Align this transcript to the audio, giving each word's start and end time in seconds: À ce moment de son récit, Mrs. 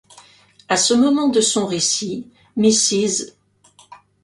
À 0.67 0.77
ce 0.77 0.95
moment 0.95 1.27
de 1.27 1.41
son 1.41 1.67
récit, 1.67 2.25
Mrs. 2.57 3.35